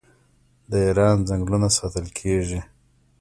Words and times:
د 0.69 0.71
ایران 0.87 1.17
ځنګلونه 1.29 1.67
ساتل 1.77 2.07
کیږي. 2.19 2.61